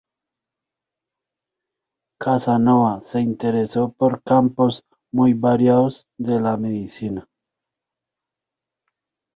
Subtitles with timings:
[2.19, 7.27] Casanova se interesó por campos muy variados de la medicina.